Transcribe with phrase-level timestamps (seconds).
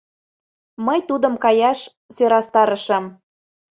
[0.85, 1.79] Мый тудым каяш
[2.15, 3.05] сӧрастарышым.